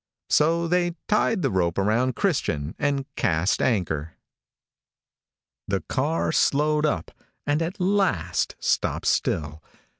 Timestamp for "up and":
6.87-7.61